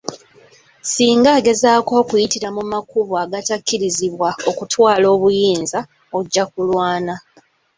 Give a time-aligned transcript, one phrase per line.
[0.91, 5.79] Singa agezaako okuyitira mu makubo agatakkirizibwa okutwala obuyinza
[6.17, 7.13] ojja kulwana.